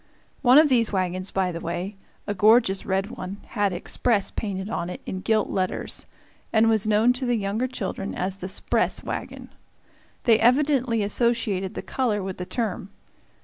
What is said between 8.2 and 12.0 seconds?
the "'spress" wagon. They evidently associated the